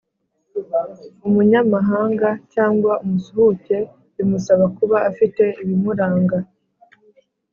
[1.27, 3.77] Umunyamahanga cyangwa umusuhuke
[4.15, 6.37] bimusaba kuba afite ibimuranga